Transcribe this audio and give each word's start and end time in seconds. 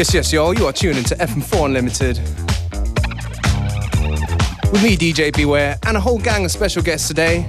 Yes, 0.00 0.14
yes, 0.14 0.32
y'all, 0.32 0.54
you 0.54 0.64
are 0.64 0.72
tuning 0.72 1.04
to 1.04 1.14
FM4 1.16 1.66
Unlimited. 1.66 2.16
With 4.72 4.82
me, 4.82 4.96
DJ 4.96 5.30
Beware, 5.30 5.78
and 5.84 5.94
a 5.94 6.00
whole 6.00 6.18
gang 6.18 6.42
of 6.46 6.50
special 6.50 6.82
guests 6.82 7.06
today. 7.06 7.46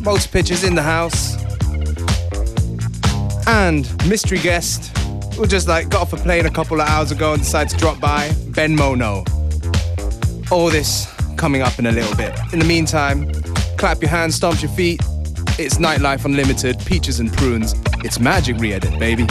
Most 0.00 0.32
pitchers 0.32 0.64
in 0.64 0.74
the 0.74 0.82
house. 0.82 1.36
And 3.46 3.86
mystery 4.08 4.40
guest 4.40 4.98
who 5.36 5.46
just 5.46 5.68
like 5.68 5.88
got 5.88 6.00
off 6.00 6.12
a 6.12 6.16
plane 6.16 6.46
a 6.46 6.50
couple 6.50 6.80
of 6.80 6.88
hours 6.88 7.12
ago 7.12 7.34
and 7.34 7.40
decided 7.40 7.70
to 7.70 7.76
drop 7.76 8.00
by, 8.00 8.34
Ben 8.48 8.74
Mono. 8.74 9.22
All 10.50 10.70
this 10.70 11.06
coming 11.36 11.62
up 11.62 11.78
in 11.78 11.86
a 11.86 11.92
little 11.92 12.16
bit. 12.16 12.36
In 12.52 12.58
the 12.58 12.64
meantime, 12.64 13.30
clap 13.78 14.02
your 14.02 14.10
hands, 14.10 14.34
stomp 14.34 14.60
your 14.62 14.72
feet. 14.72 15.00
It's 15.60 15.76
Nightlife 15.76 16.24
Unlimited, 16.24 16.76
Peaches 16.86 17.20
and 17.20 17.32
Prunes. 17.32 17.72
It's 18.02 18.18
Magic 18.18 18.58
Re-Edit, 18.58 18.98
baby. 18.98 19.28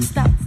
stop. 0.00 0.41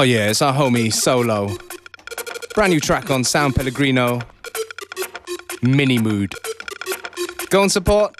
Oh 0.00 0.02
yeah, 0.02 0.30
it's 0.30 0.40
our 0.40 0.54
homie 0.54 0.90
Solo. 0.90 1.58
Brand 2.54 2.72
new 2.72 2.80
track 2.80 3.10
on 3.10 3.22
Sound 3.22 3.54
Pellegrino. 3.54 4.20
Mini 5.60 5.98
Mood. 5.98 6.34
Go 7.50 7.60
and 7.60 7.70
support. 7.70 8.16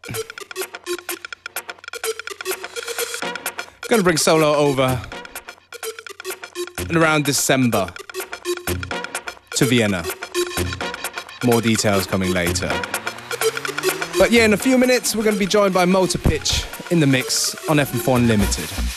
Gonna 3.88 4.02
bring 4.02 4.18
Solo 4.18 4.54
over 4.56 5.00
in 6.90 6.98
around 6.98 7.24
December 7.24 7.90
to 9.56 9.64
Vienna. 9.64 10.04
More 11.44 11.62
details 11.62 12.06
coming 12.06 12.34
later. 12.34 12.68
But 14.18 14.32
yeah, 14.32 14.44
in 14.44 14.52
a 14.52 14.58
few 14.58 14.76
minutes, 14.76 15.16
we're 15.16 15.24
gonna 15.24 15.38
be 15.38 15.46
joined 15.46 15.72
by 15.72 15.86
Motor 15.86 16.18
Pitch 16.18 16.62
in 16.90 17.00
the 17.00 17.06
mix 17.06 17.54
on 17.70 17.78
FM4 17.78 18.16
Unlimited. 18.16 18.89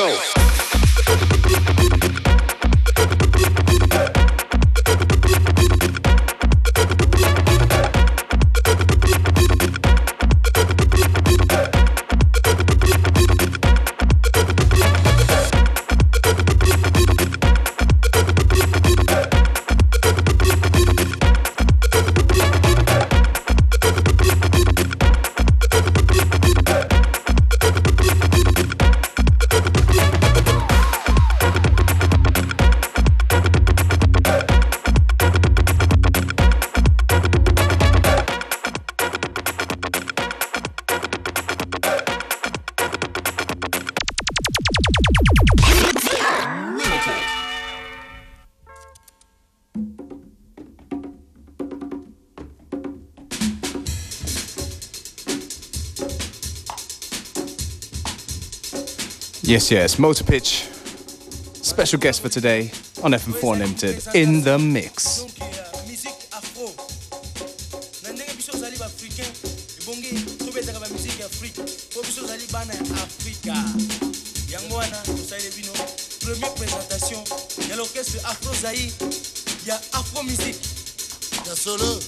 go. 0.00 0.29
Yes, 59.50 59.68
yes, 59.68 59.98
Motor 59.98 60.22
Pitch. 60.22 60.68
Special 61.60 61.98
guest 61.98 62.22
for 62.22 62.28
today 62.28 62.70
on 63.02 63.10
FM4 63.10 63.54
Unlimited 63.54 64.14
in 64.14 64.42
the 64.44 64.56
mix. 64.56 65.26
solo, 81.56 81.98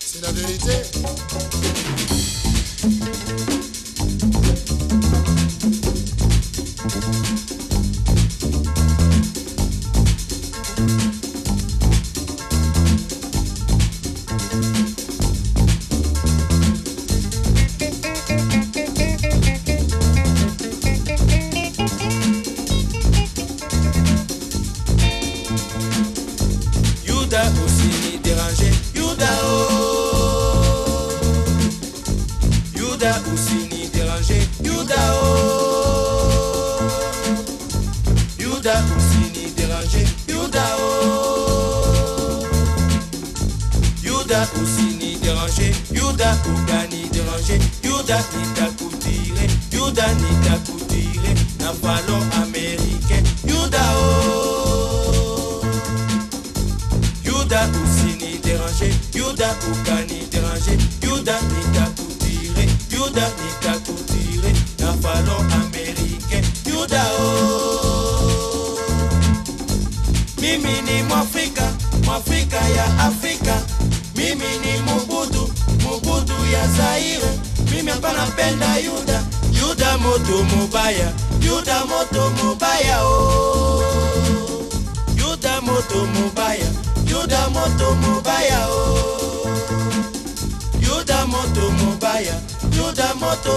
c'est 0.00 0.22
la 0.22 0.32
vérité. 0.32 2.27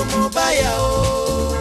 Mubaya 0.06 0.72
o. 0.82 1.56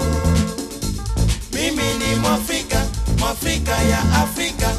Mimi 1.53 1.83
ni 1.99 2.15
Mwafrika, 2.17 2.87
Mwafrika 3.19 3.73
ya 3.83 3.99
Afrika. 4.23 4.73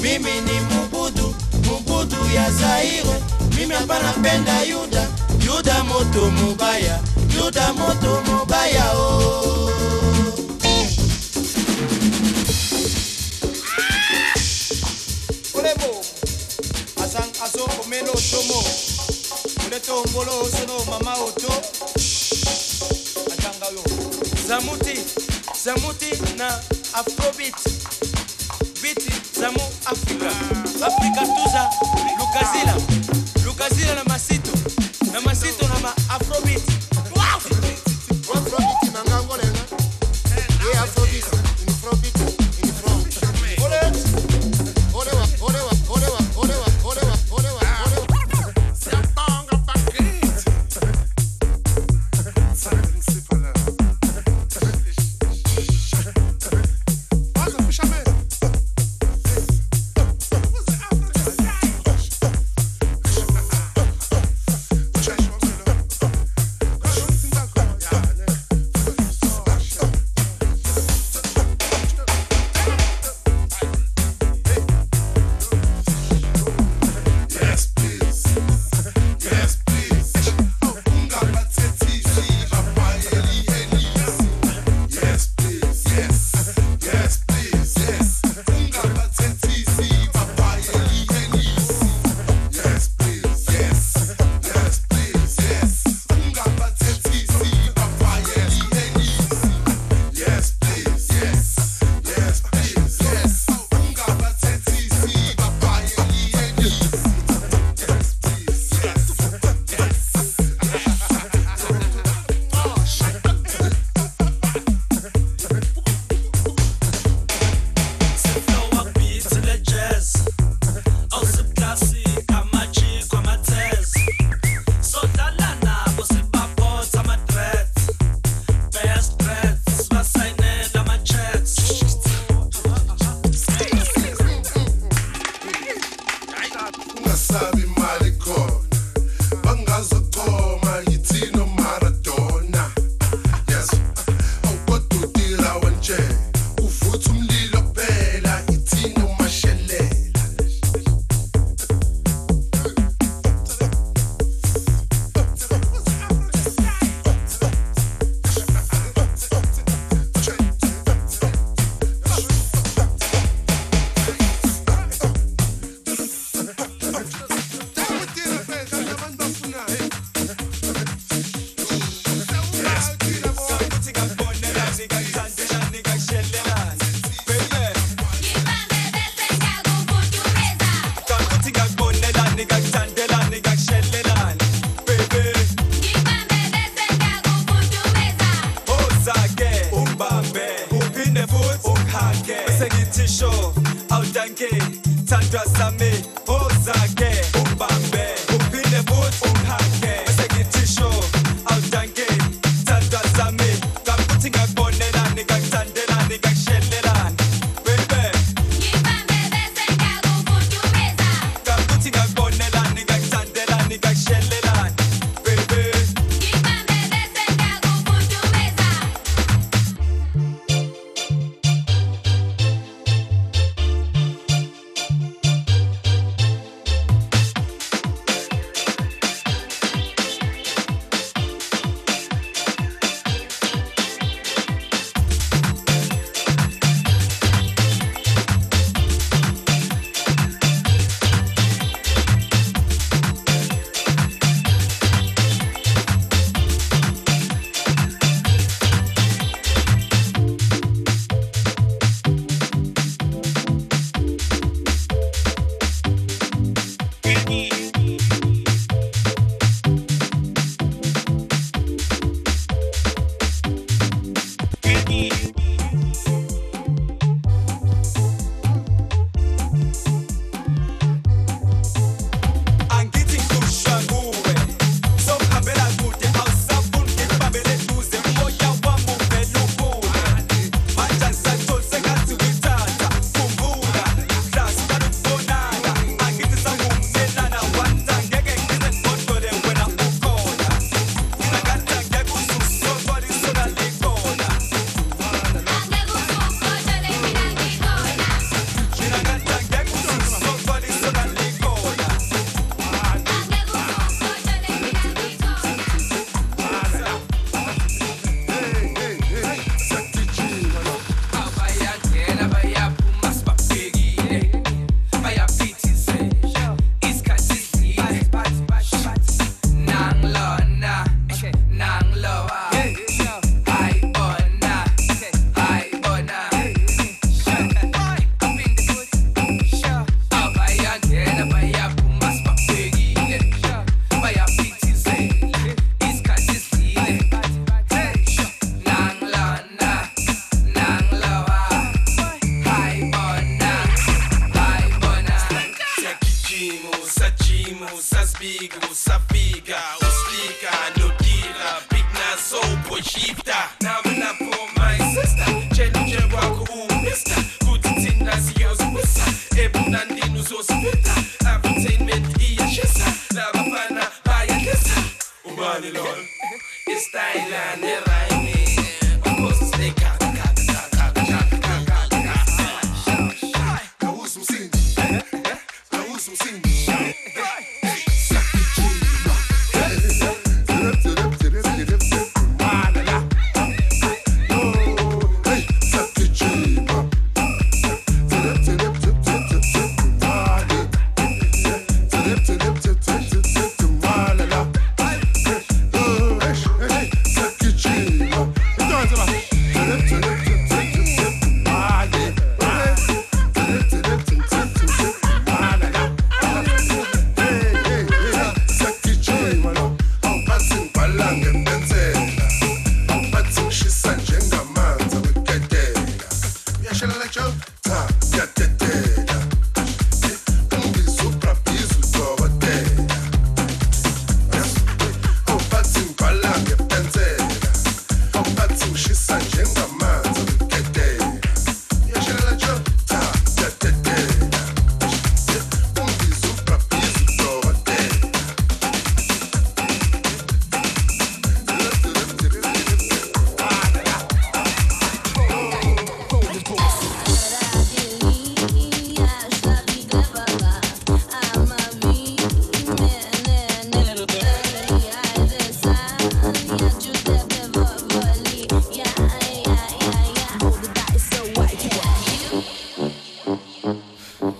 Mimi 0.00 0.30
ni 0.40 0.60
Mubudu, 0.60 1.34
Mubudu 1.64 2.16
ya 2.34 2.50
Zaire. 2.50 3.22
Mimi 3.56 3.74
hapa 3.74 3.98
penda 4.22 4.62
Yuda, 4.62 5.08
Yuda 5.46 5.84
moto 5.84 6.30
mubaya, 6.30 7.00
Yuda 7.36 7.72
moto 7.72 8.22
mubaya 8.26 8.92
oh. 8.92 9.24
o. 9.54 9.70
Asan 17.02 17.28
aso 17.44 17.64
omelo 17.82 18.12
tomo, 18.30 18.62
uleto 19.66 20.04
mbolo 20.10 20.32
sono 20.50 20.84
mama 20.90 21.14
oto. 21.24 21.52
Zamuti, 24.48 24.96
Zamuti 25.64 26.10
na 26.38 26.48
Afrobeat, 26.94 27.54
biti 28.82 29.12
Zamu 29.40 29.60
Africa, 29.84 30.30
Africa 30.86 31.20
Tuza, 31.36 31.70
Lukazila, 32.18 32.74
Lukazila 33.44 33.94
na 33.94 34.04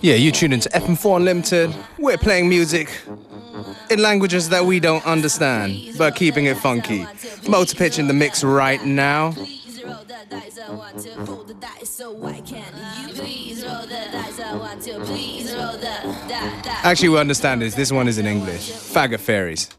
Yeah, 0.09 0.15
you 0.15 0.31
tune 0.31 0.53
into 0.53 0.67
FM4 0.69 1.17
Unlimited. 1.17 1.75
We're 1.99 2.17
playing 2.17 2.49
music 2.49 2.89
in 3.91 4.01
languages 4.01 4.49
that 4.49 4.65
we 4.65 4.79
don't 4.79 5.05
understand, 5.05 5.77
but 5.99 6.15
keeping 6.15 6.45
it 6.45 6.57
funky. 6.57 7.05
Motor 7.47 7.75
pitch 7.75 7.99
in 7.99 8.07
the 8.07 8.13
mix 8.15 8.43
right 8.43 8.83
now. 8.83 9.35
Actually, 16.83 17.09
we 17.09 17.19
understand 17.19 17.61
this. 17.61 17.75
This 17.75 17.91
one 17.91 18.07
is 18.07 18.17
in 18.17 18.25
English. 18.25 18.71
Faggot 18.71 19.19
Fairies. 19.19 19.69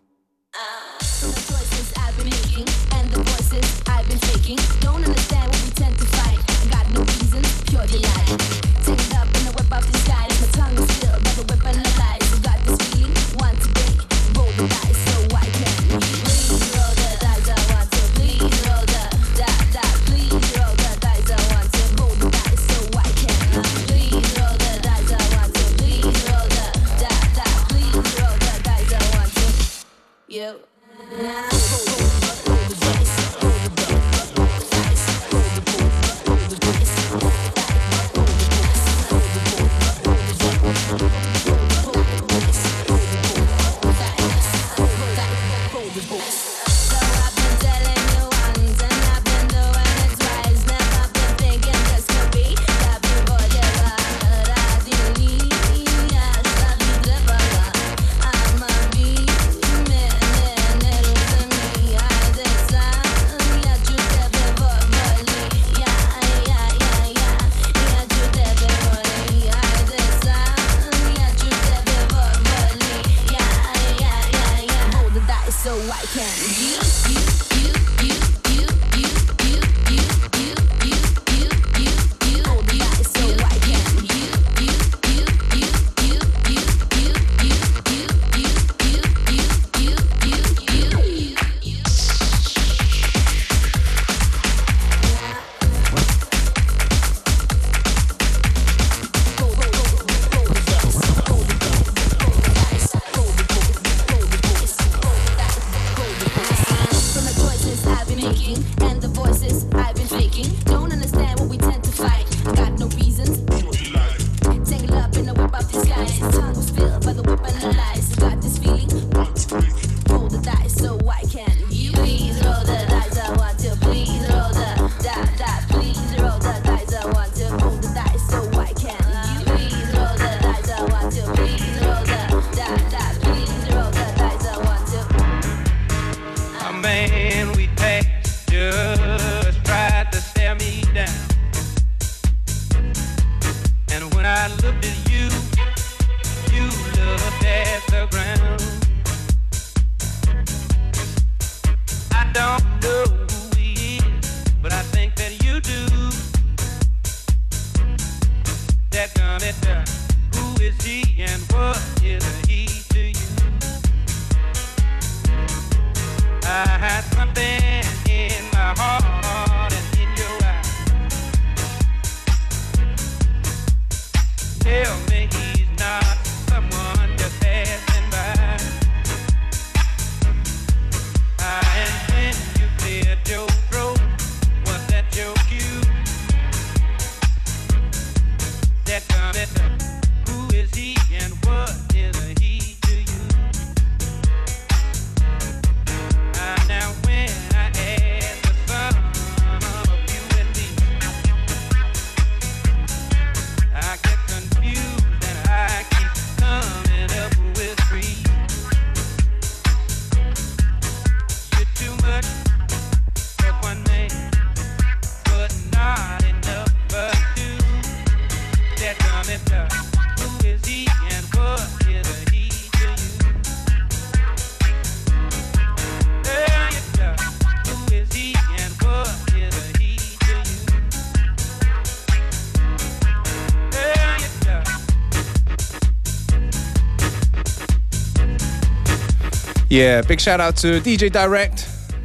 Yeah, 239.70 240.02
big 240.02 240.20
shout 240.20 240.40
out 240.40 240.56
to 240.56 240.80
DJ 240.80 241.12
Direct. 241.12 241.61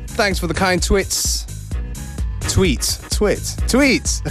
Thanks 0.10 0.38
for 0.38 0.46
the 0.46 0.54
kind. 0.54 0.80
Tweets. 0.80 1.46
Twits. 3.10 3.56
Tweets. 3.56 4.22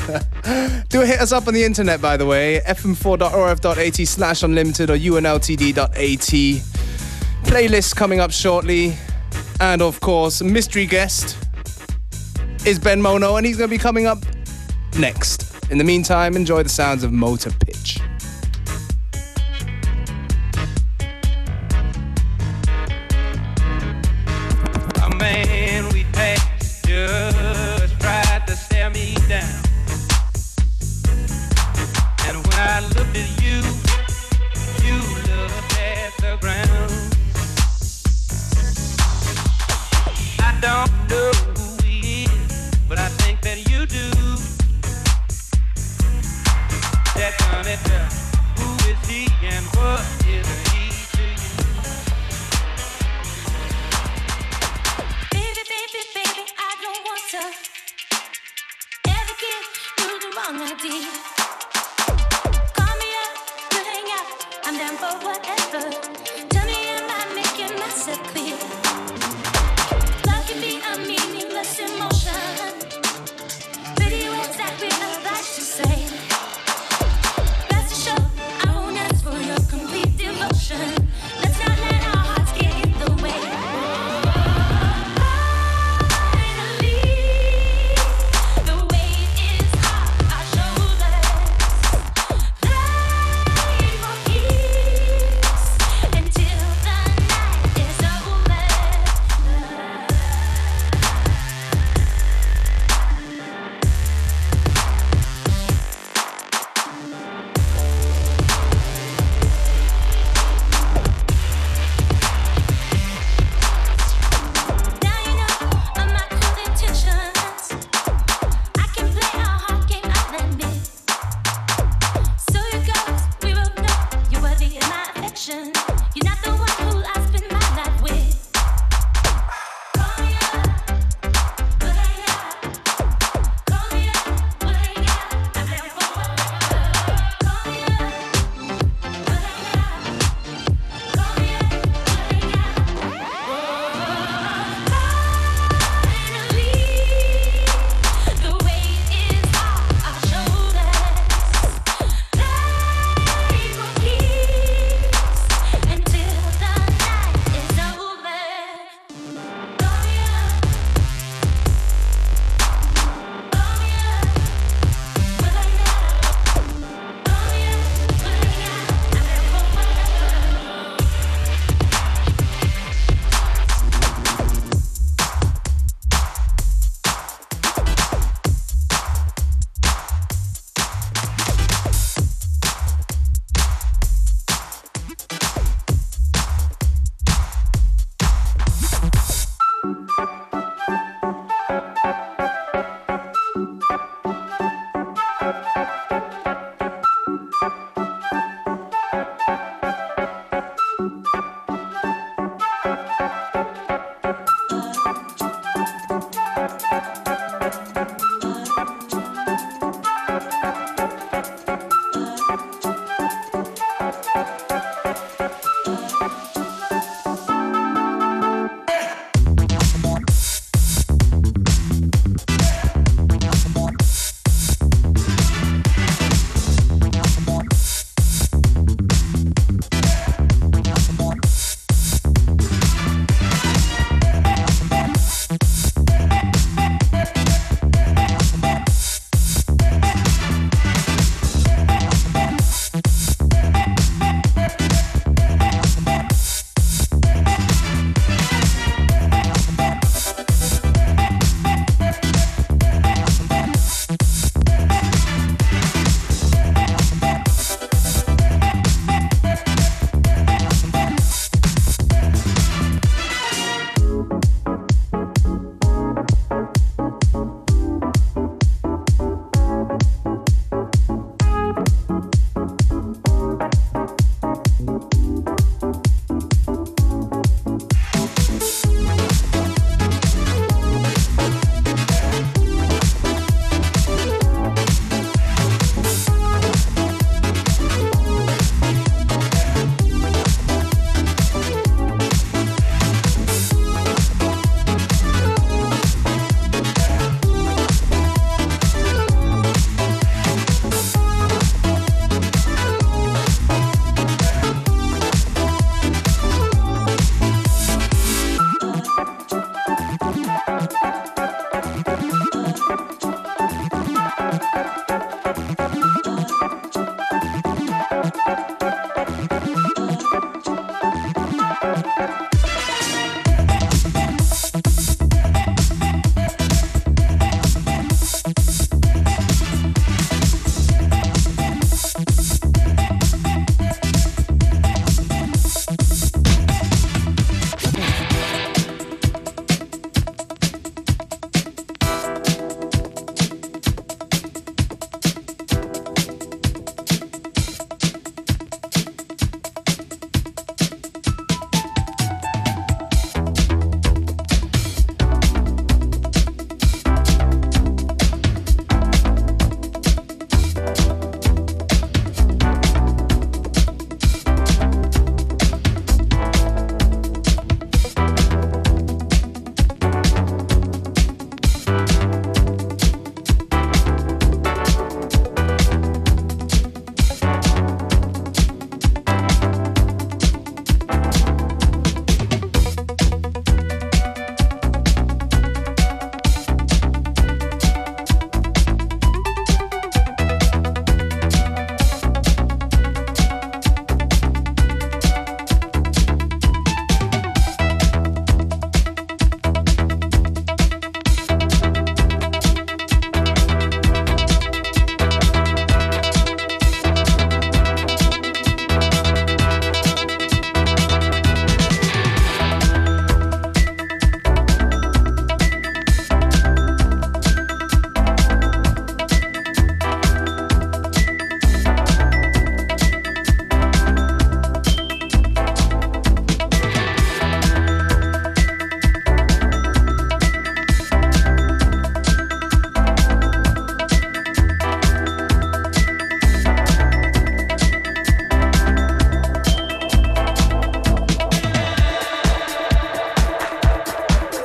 Do 0.88 1.00
hit 1.00 1.20
us 1.20 1.32
up 1.32 1.48
on 1.48 1.54
the 1.54 1.64
internet, 1.64 2.00
by 2.00 2.16
the 2.16 2.26
way. 2.26 2.60
fm4.orf.at 2.64 4.06
slash 4.06 4.44
unlimited 4.44 4.88
or 4.88 4.94
unltd.at. 4.94 5.90
Playlist 7.50 7.96
coming 7.96 8.20
up 8.20 8.30
shortly. 8.30 8.96
And 9.58 9.82
of 9.82 9.98
course, 9.98 10.40
mystery 10.40 10.86
guest 10.86 11.36
is 12.64 12.78
Ben 12.78 13.02
Mono, 13.02 13.34
and 13.34 13.44
he's 13.44 13.56
going 13.56 13.68
to 13.68 13.74
be 13.76 13.82
coming 13.82 14.06
up 14.06 14.18
next. 14.96 15.70
In 15.72 15.78
the 15.78 15.84
meantime, 15.84 16.36
enjoy 16.36 16.62
the 16.62 16.68
sounds 16.68 17.02
of 17.02 17.10
Motor 17.10 17.50
Pitch. 17.66 17.98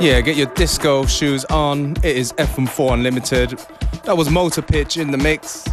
Yeah, 0.10 0.22
get 0.22 0.38
your 0.38 0.48
disco 0.56 1.06
shoes 1.06 1.46
on. 1.46 1.92
It 1.98 2.18
is 2.18 2.34
FM4 2.34 2.94
Unlimited. 2.94 3.52
That 4.06 4.18
was 4.18 4.28
Motor 4.28 4.64
Pitch 4.64 4.98
in 4.98 5.12
the 5.12 5.20
mix. 5.20 5.68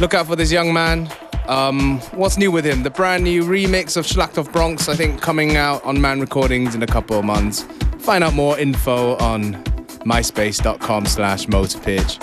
Look 0.00 0.14
out 0.14 0.26
for 0.26 0.34
this 0.34 0.50
young 0.50 0.72
man. 0.72 1.08
Um, 1.46 2.00
what's 2.10 2.36
new 2.36 2.50
with 2.50 2.66
him? 2.66 2.82
The 2.82 2.90
brand 2.90 3.22
new 3.22 3.44
remix 3.44 3.96
of 3.96 4.04
Schlacht 4.04 4.52
Bronx, 4.52 4.88
I 4.88 4.96
think, 4.96 5.22
coming 5.22 5.56
out 5.56 5.84
on 5.84 6.00
Man 6.00 6.18
Recordings 6.18 6.74
in 6.74 6.82
a 6.82 6.88
couple 6.88 7.16
of 7.16 7.24
months. 7.24 7.62
Find 8.00 8.24
out 8.24 8.34
more 8.34 8.58
info 8.58 9.16
on 9.18 9.54
myspace.com 10.02 11.06
slash 11.06 11.46
motorpitch. 11.46 12.18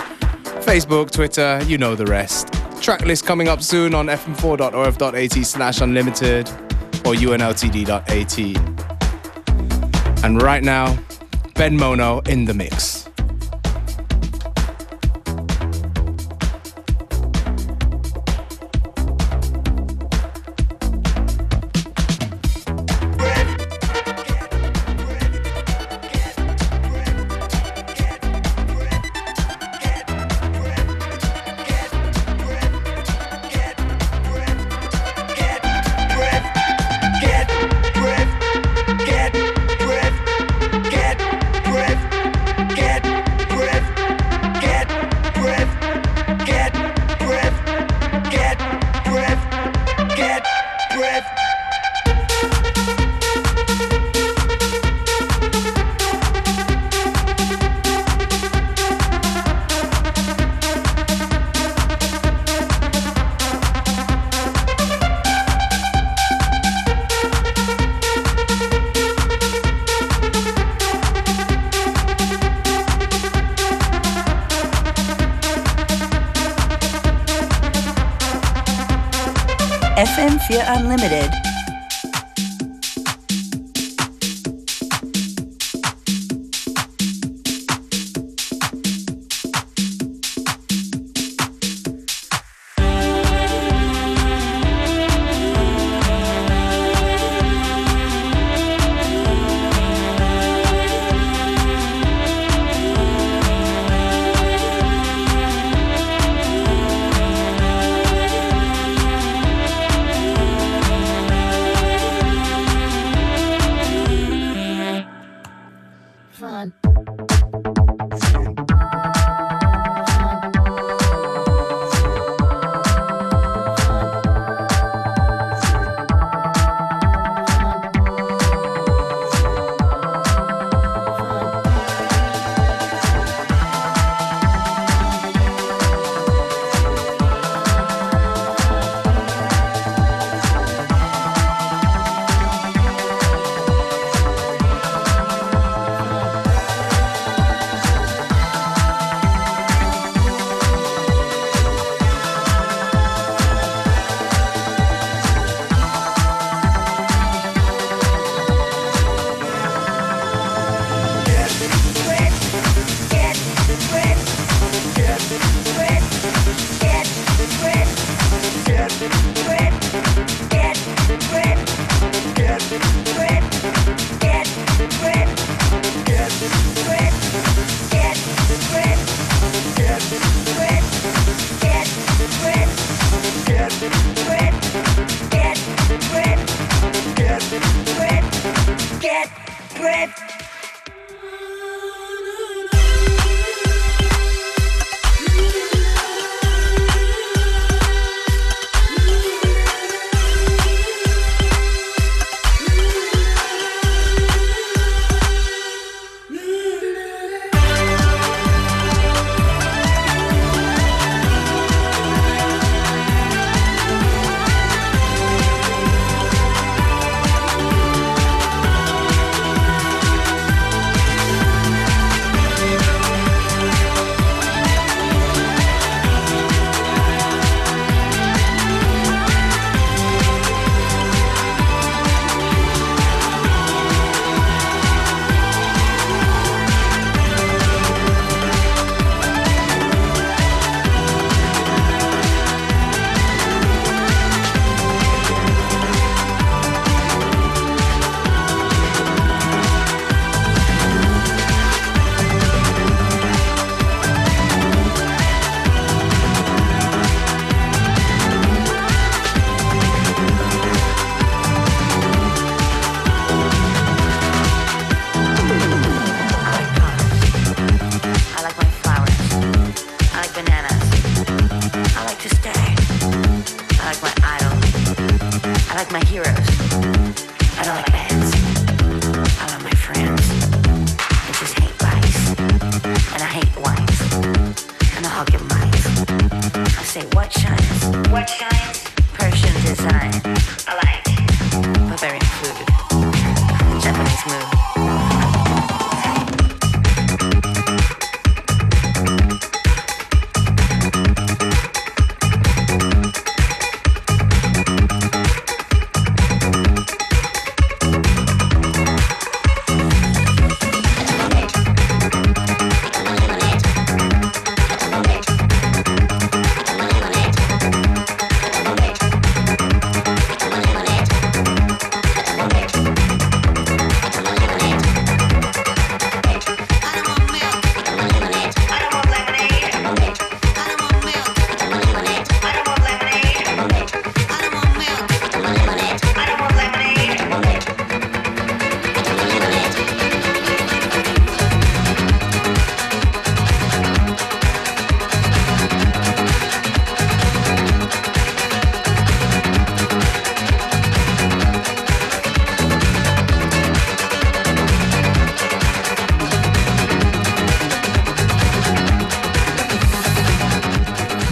Facebook, 0.62 1.10
Twitter, 1.10 1.58
you 1.64 1.78
know 1.78 1.94
the 1.94 2.04
rest. 2.04 2.48
Tracklist 2.82 3.24
coming 3.24 3.48
up 3.48 3.62
soon 3.62 3.94
on 3.94 4.08
fm4.orf.at 4.08 5.46
slash 5.46 5.80
unlimited 5.80 6.50
or 7.06 7.14
unltd.at. 7.14 8.75
And 10.26 10.42
right 10.42 10.64
now, 10.64 10.98
Ben 11.54 11.76
Mono 11.76 12.18
in 12.22 12.46
the 12.46 12.52
mix. 12.52 13.05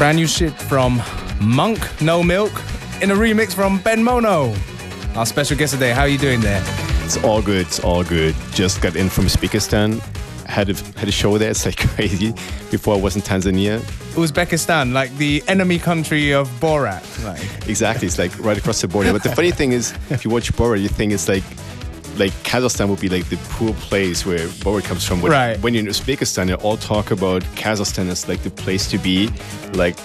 Brand 0.05 0.19
new 0.19 0.27
shit 0.27 0.53
from 0.53 1.01
Monk 1.41 1.81
No 2.03 2.23
Milk 2.23 2.53
in 3.01 3.11
a 3.11 3.15
remix 3.15 3.55
from 3.55 3.79
Ben 3.79 4.05
Mono. 4.05 4.55
Our 5.17 5.25
special 5.25 5.57
guest 5.57 5.73
today. 5.73 5.93
How 5.93 6.03
are 6.03 6.09
you 6.09 6.19
doing 6.19 6.43
there? 6.43 6.63
It's 7.07 7.17
all 7.25 7.41
good. 7.41 7.67
It's 7.67 7.81
all 7.81 8.05
good. 8.05 8.35
Just 8.53 8.83
got 8.83 8.97
in 8.97 9.09
from 9.09 9.25
Uzbekistan. 9.25 10.01
Had 10.45 10.69
a, 10.69 10.75
had 10.99 11.09
a 11.09 11.11
show 11.11 11.39
there. 11.39 11.49
It's 11.49 11.65
like 11.65 11.79
crazy. 11.95 12.33
Before 12.71 12.97
I 12.97 13.01
was 13.01 13.17
in 13.17 13.23
Tanzania. 13.23 13.79
Uzbekistan, 14.13 14.93
like 14.93 15.11
the 15.17 15.43
enemy 15.49 15.79
country 15.79 16.35
of 16.35 16.51
Borat. 16.61 17.25
Like, 17.25 17.67
Exactly. 17.67 18.07
It's 18.07 18.19
like 18.19 18.39
right 18.41 18.59
across 18.59 18.83
the 18.83 18.89
border. 18.89 19.11
But 19.11 19.23
the 19.23 19.35
funny 19.35 19.53
thing 19.53 19.73
is, 19.73 19.95
if 20.11 20.23
you 20.23 20.31
watch 20.31 20.53
Borat, 20.53 20.83
you 20.83 20.89
think 20.89 21.15
it's 21.15 21.29
like 21.31 21.45
like 22.19 22.33
Kazakhstan 22.45 22.89
would 22.89 23.01
be 23.01 23.09
like 23.09 23.29
the 23.29 23.37
poor 23.51 23.73
place 23.75 24.25
where 24.25 24.47
Borat 24.63 24.85
comes 24.85 25.05
from. 25.07 25.21
But 25.21 25.31
Right. 25.31 25.61
when 25.61 25.75
you're 25.75 25.83
in 25.83 25.89
Uzbekistan, 25.89 26.47
they 26.47 26.55
all 26.55 26.77
talk 26.77 27.11
about 27.11 27.43
Kazakhstan 27.57 28.09
as 28.09 28.29
like 28.29 28.43
the 28.43 28.51
place 28.51 28.89
to 28.91 28.99
be. 28.99 29.31
Like 29.75 29.97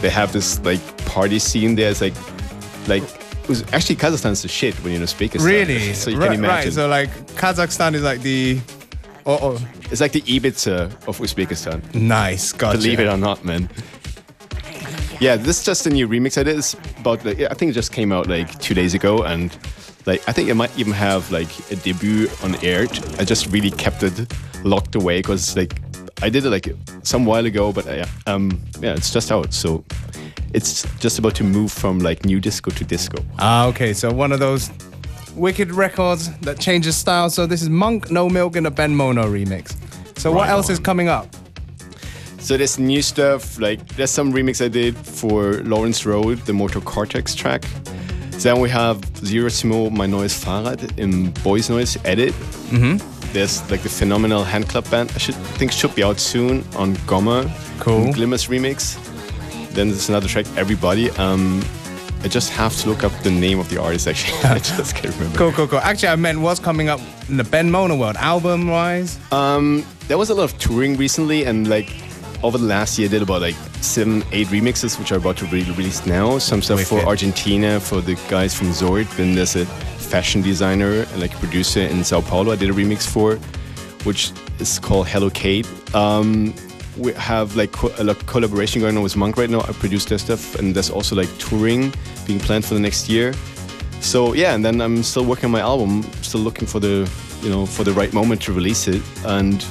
they 0.00 0.10
have 0.10 0.32
this 0.32 0.58
like 0.64 0.80
party 1.06 1.38
scene 1.38 1.74
there. 1.74 1.90
It's 1.90 2.00
like 2.00 2.14
like 2.88 3.02
it 3.02 3.48
was 3.48 3.62
actually 3.72 3.96
Kazakhstan's 3.96 4.42
the 4.42 4.48
shit 4.48 4.74
when 4.82 4.92
you're 4.92 5.00
in 5.02 5.06
Uzbekistan. 5.06 5.44
really? 5.44 5.92
So 5.94 6.10
you 6.10 6.18
right, 6.18 6.30
can 6.30 6.38
imagine. 6.44 6.64
Right. 6.68 6.72
So 6.72 6.88
like 6.88 7.10
Kazakhstan 7.36 7.94
is 7.94 8.02
like 8.02 8.20
the. 8.22 8.60
Oh, 9.24 9.38
oh. 9.40 9.68
it's 9.90 10.00
like 10.00 10.10
the 10.12 10.22
Ibiza 10.22 10.90
of 11.06 11.18
Uzbekistan. 11.18 11.80
nice. 11.94 12.52
Gotcha. 12.52 12.78
Believe 12.78 12.98
it 12.98 13.06
or 13.06 13.16
not, 13.16 13.44
man. 13.44 13.68
Yeah, 15.20 15.36
this 15.36 15.60
is 15.60 15.64
just 15.64 15.86
a 15.86 15.90
new 15.90 16.08
remix 16.08 16.36
I 16.36 16.42
did. 16.42 16.58
It's 16.58 16.74
about 16.98 17.24
like, 17.24 17.40
I 17.40 17.54
think 17.54 17.70
it 17.70 17.74
just 17.74 17.92
came 17.92 18.10
out 18.10 18.26
like 18.26 18.58
two 18.58 18.74
days 18.74 18.94
ago, 18.94 19.22
and 19.22 19.56
like 20.06 20.26
I 20.28 20.32
think 20.32 20.48
it 20.48 20.54
might 20.54 20.76
even 20.78 20.92
have 20.92 21.30
like 21.30 21.48
a 21.70 21.76
debut 21.76 22.28
on 22.42 22.54
air. 22.56 22.82
I 23.18 23.24
just 23.24 23.46
really 23.46 23.70
kept 23.70 24.02
it 24.02 24.32
locked 24.64 24.94
away 24.94 25.18
because 25.18 25.56
like 25.56 25.80
I 26.22 26.28
did 26.28 26.44
it 26.44 26.50
like 26.50 26.68
some 27.02 27.24
while 27.24 27.46
ago, 27.46 27.72
but 27.72 27.86
I, 27.86 28.04
um 28.26 28.60
yeah, 28.80 28.94
it's 28.94 29.12
just 29.12 29.30
out. 29.30 29.52
So 29.52 29.84
it's 30.54 30.86
just 30.98 31.18
about 31.18 31.34
to 31.36 31.44
move 31.44 31.72
from 31.72 31.98
like 31.98 32.24
new 32.24 32.40
disco 32.40 32.70
to 32.70 32.84
disco. 32.84 33.24
Ah, 33.38 33.66
okay. 33.66 33.92
So 33.92 34.12
one 34.12 34.32
of 34.32 34.38
those 34.38 34.70
wicked 35.34 35.72
records 35.72 36.30
that 36.40 36.58
changes 36.58 36.96
style. 36.96 37.30
So 37.30 37.46
this 37.46 37.62
is 37.62 37.68
Monk 37.68 38.10
No 38.10 38.28
Milk 38.28 38.56
in 38.56 38.66
a 38.66 38.70
Ben 38.70 38.94
Mono 38.94 39.24
remix. 39.24 39.74
So 40.18 40.30
what 40.30 40.42
Right 40.42 40.50
else 40.50 40.68
is 40.70 40.78
coming 40.78 41.08
up? 41.08 41.26
So 42.38 42.56
there's 42.56 42.78
new 42.78 43.02
stuff, 43.02 43.60
like 43.60 43.86
there's 43.94 44.10
some 44.10 44.32
remix 44.32 44.64
I 44.64 44.68
did 44.68 44.96
for 44.96 45.62
Lawrence 45.62 46.04
Road, 46.04 46.38
the 46.40 46.52
Motor 46.52 46.80
Cortex 46.80 47.36
track. 47.36 47.64
Then 48.40 48.60
we 48.60 48.68
have 48.70 49.04
Zero 49.24 49.48
Simo, 49.48 49.90
My 49.90 50.06
Noise 50.06 50.42
Fahrrad 50.44 50.98
in 50.98 51.30
Boys 51.44 51.68
Noize 51.68 51.96
edit. 52.04 52.32
Mm-hmm. 52.70 53.32
There's 53.32 53.70
like 53.70 53.82
the 53.82 53.88
phenomenal 53.88 54.44
Handclap 54.44 54.90
band. 54.90 55.12
I 55.14 55.18
should 55.18 55.36
think 55.56 55.72
should 55.72 55.94
be 55.94 56.02
out 56.02 56.18
soon 56.18 56.64
on 56.76 56.96
Gomma. 57.06 57.50
Cool. 57.80 58.12
Glimmers 58.12 58.46
remix. 58.48 58.98
Then 59.74 59.88
there's 59.88 60.08
another 60.08 60.28
track, 60.28 60.46
Everybody. 60.56 61.10
Um, 61.12 61.62
I 62.24 62.28
just 62.28 62.50
have 62.50 62.76
to 62.78 62.88
look 62.88 63.02
up 63.02 63.12
the 63.22 63.30
name 63.30 63.58
of 63.58 63.68
the 63.68 63.80
artist 63.80 64.06
actually. 64.06 64.38
I 64.44 64.58
just 64.58 64.94
can't 64.94 65.14
remember. 65.16 65.38
Cool, 65.38 65.52
cool, 65.52 65.66
cool. 65.68 65.78
Actually, 65.78 66.08
I 66.10 66.16
meant 66.16 66.40
what's 66.40 66.60
coming 66.60 66.88
up 66.88 67.00
in 67.28 67.36
the 67.36 67.44
Ben 67.44 67.70
Mono 67.70 67.96
world, 67.96 68.16
album 68.16 68.68
wise. 68.68 69.18
Um, 69.32 69.84
there 70.08 70.18
was 70.18 70.30
a 70.30 70.34
lot 70.34 70.44
of 70.44 70.58
touring 70.58 70.96
recently, 70.96 71.44
and 71.44 71.68
like 71.68 71.88
over 72.42 72.58
the 72.58 72.64
last 72.64 72.98
year, 72.98 73.08
I 73.08 73.10
did 73.10 73.22
about 73.22 73.40
like 73.40 73.54
seven, 73.80 74.24
eight 74.32 74.48
remixes, 74.48 74.98
which 74.98 75.12
are 75.12 75.18
about 75.18 75.36
to 75.38 75.46
be 75.46 75.62
released 75.62 76.06
now. 76.06 76.38
Some 76.38 76.62
stuff 76.62 76.82
for 76.82 77.00
Argentina, 77.00 77.80
for 77.80 78.00
the 78.00 78.14
guys 78.28 78.54
from 78.54 78.68
Zord. 78.68 79.08
Then 79.16 79.34
there's 79.34 79.56
a 79.56 79.64
fashion 79.66 80.42
designer 80.42 81.02
and 81.02 81.20
like 81.20 81.34
a 81.34 81.38
producer 81.38 81.80
in 81.80 82.04
Sao 82.04 82.20
Paulo. 82.20 82.52
I 82.52 82.56
did 82.56 82.70
a 82.70 82.72
remix 82.72 83.06
for, 83.06 83.36
which 84.04 84.32
is 84.58 84.78
called 84.78 85.08
Hello 85.08 85.30
Kate. 85.30 85.66
Um, 85.94 86.54
we 86.98 87.12
have 87.14 87.56
like 87.56 87.72
co- 87.72 87.94
a 87.98 88.10
of 88.10 88.26
collaboration 88.26 88.80
going 88.80 88.96
on 88.96 89.02
with 89.02 89.16
Monk 89.16 89.36
right 89.36 89.48
now. 89.48 89.60
I 89.60 89.72
produce 89.72 90.04
their 90.04 90.18
stuff, 90.18 90.56
and 90.56 90.74
there's 90.74 90.90
also 90.90 91.16
like 91.16 91.28
touring 91.38 91.92
being 92.26 92.38
planned 92.38 92.64
for 92.64 92.74
the 92.74 92.80
next 92.80 93.08
year. 93.08 93.34
So 94.00 94.34
yeah, 94.34 94.54
and 94.54 94.64
then 94.64 94.80
I'm 94.80 95.02
still 95.02 95.24
working 95.24 95.46
on 95.46 95.52
my 95.52 95.60
album, 95.60 96.02
still 96.22 96.40
looking 96.40 96.66
for 96.66 96.80
the 96.80 97.10
you 97.42 97.50
know 97.50 97.66
for 97.66 97.84
the 97.84 97.92
right 97.92 98.12
moment 98.12 98.42
to 98.42 98.52
release 98.52 98.88
it, 98.88 99.02
and 99.24 99.64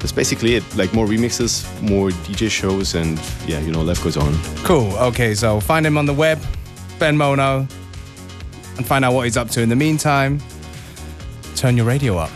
that's 0.00 0.12
basically 0.12 0.56
it. 0.56 0.64
Like 0.76 0.92
more 0.92 1.06
remixes, 1.06 1.64
more 1.82 2.10
DJ 2.10 2.50
shows, 2.50 2.94
and 2.94 3.20
yeah, 3.46 3.60
you 3.60 3.70
know, 3.70 3.82
life 3.82 4.02
goes 4.02 4.16
on. 4.16 4.34
Cool. 4.64 4.92
Okay, 4.96 5.34
so 5.34 5.60
find 5.60 5.86
him 5.86 5.96
on 5.96 6.06
the 6.06 6.14
web, 6.14 6.40
Ben 6.98 7.16
Mono, 7.16 7.68
and 8.76 8.86
find 8.86 9.04
out 9.04 9.12
what 9.12 9.26
he's 9.26 9.36
up 9.36 9.50
to. 9.50 9.60
In 9.60 9.68
the 9.68 9.76
meantime, 9.76 10.40
turn 11.54 11.76
your 11.76 11.86
radio 11.86 12.16
up. 12.16 12.30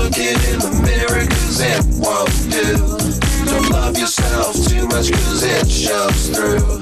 looking 0.00 0.40
in 0.48 0.58
the 0.64 0.72
mirror 0.80 1.24
cause 1.28 1.60
it 1.60 1.82
won't 2.00 2.32
do. 2.48 2.68
Don't 3.44 3.68
love 3.70 3.98
yourself 3.98 4.56
too 4.66 4.86
much 4.88 5.12
cause 5.12 5.42
it 5.44 5.68
shows 5.68 6.32
through. 6.32 6.80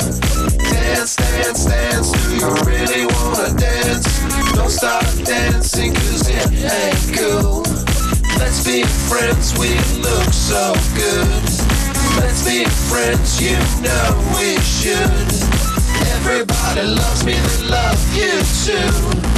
Dance, 0.71 1.17
dance, 1.17 1.65
dance, 1.65 2.09
do 2.13 2.37
you 2.39 2.49
really 2.63 3.05
wanna 3.07 3.51
dance? 3.59 4.07
Don't 4.55 4.71
stop 4.71 5.05
dancing 5.25 5.95
cause 5.95 6.29
it 6.29 6.47
ain't 6.63 7.03
cool. 7.19 7.63
Let's 8.39 8.63
be 8.65 8.85
friends, 9.11 9.59
we 9.59 9.75
look 9.99 10.31
so 10.33 10.75
good. 10.95 11.43
Let's 12.23 12.43
be 12.47 12.65
friends, 12.87 13.43
you 13.43 13.59
know 13.83 14.09
we 14.39 14.59
should. 14.63 15.29
Everybody 16.15 16.83
loves 16.87 17.25
me, 17.25 17.35
they 17.35 17.63
love 17.67 18.01
you 18.15 18.39
too. 18.63 19.38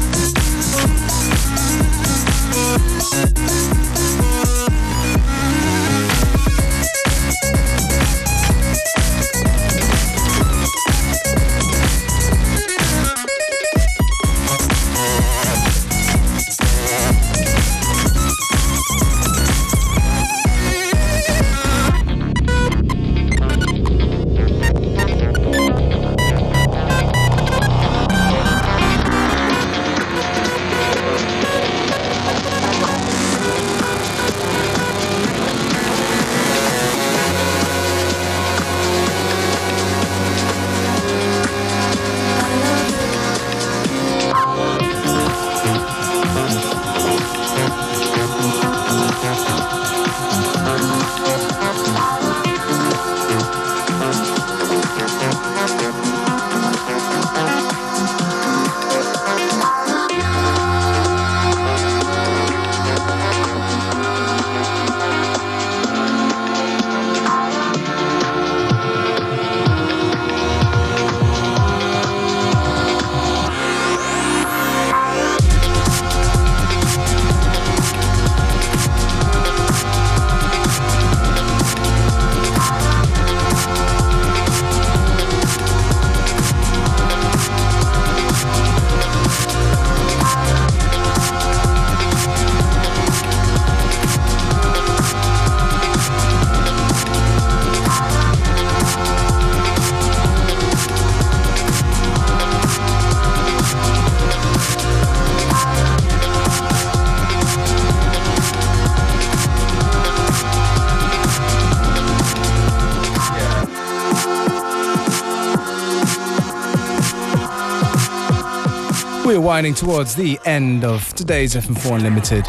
Winding 119.41 119.73
towards 119.73 120.15
the 120.15 120.39
end 120.45 120.83
of 120.83 121.13
today's 121.13 121.55
FM4 121.55 121.95
Unlimited. 121.95 122.45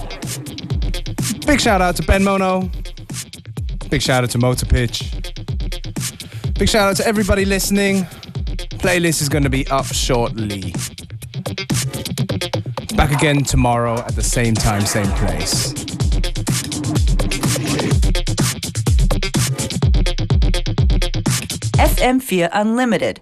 Big 1.47 1.61
shout 1.61 1.81
out 1.81 1.97
to 1.97 2.03
Ben 2.03 2.23
Mono. 2.23 2.71
Big 3.89 4.03
shout 4.03 4.25
out 4.25 4.31
to 4.31 4.39
Motor 4.39 4.67
Pitch. 4.67 5.13
Big 6.59 6.69
shout 6.69 6.91
out 6.91 6.97
to 6.97 7.07
everybody 7.07 7.45
listening. 7.45 8.05
Playlist 8.79 9.23
is 9.23 9.29
going 9.29 9.45
to 9.45 9.51
be 9.51 9.67
up 9.69 9.87
shortly. 9.87 10.73
Back 12.97 13.13
again 13.13 13.43
tomorrow 13.43 13.99
at 13.99 14.15
the 14.15 14.23
same 14.23 14.55
time, 14.55 14.83
same 14.83 15.11
place. 15.13 15.73
FM4 22.03 22.49
Unlimited 22.53 23.21